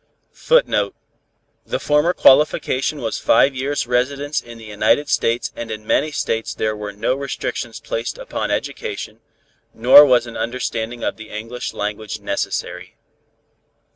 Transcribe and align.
[Footnote: 0.33 0.95
The 1.63 1.79
former 1.79 2.11
qualification 2.15 3.01
was 3.01 3.19
five 3.19 3.53
years' 3.53 3.85
residence 3.85 4.41
in 4.41 4.57
the 4.57 4.63
United 4.63 5.09
States 5.09 5.53
and 5.55 5.69
in 5.69 5.85
many 5.85 6.09
States 6.09 6.55
there 6.55 6.75
were 6.75 6.91
no 6.91 7.13
restrictions 7.13 7.79
placed 7.79 8.17
upon 8.17 8.49
education, 8.49 9.19
nor 9.75 10.03
was 10.03 10.25
an 10.25 10.35
understanding 10.35 11.03
of 11.03 11.17
the 11.17 11.29
English 11.29 11.71
language 11.71 12.19
necessary. 12.19 12.95